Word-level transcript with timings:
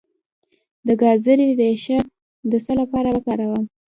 د 0.85 0.87
ګازرې 1.01 1.47
ریښه 1.59 1.99
د 2.51 2.53
څه 2.65 2.71
لپاره 2.81 3.09
وکاروم؟ 3.11 3.63